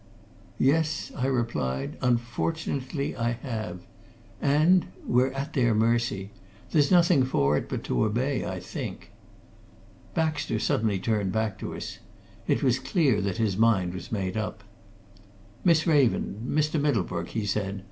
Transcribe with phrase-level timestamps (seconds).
[0.57, 1.95] "Yes," I replied.
[2.01, 3.81] "Unfortunately, I have.
[4.41, 6.31] And we're at their mercy.
[6.71, 9.11] There's nothing for it but to obey, I think."
[10.15, 11.99] Baxter suddenly turned back to us.
[12.47, 14.63] It was clear that his mind was made up.
[15.63, 16.81] "Miss Raven Mr.
[16.81, 17.79] Middlebrook," he said.